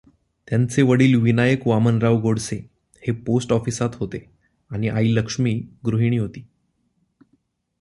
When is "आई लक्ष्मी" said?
4.87-5.61